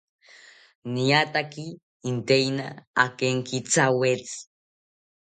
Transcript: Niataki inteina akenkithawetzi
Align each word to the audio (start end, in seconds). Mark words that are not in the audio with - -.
Niataki 0.93 1.65
inteina 2.11 2.65
akenkithawetzi 3.03 4.39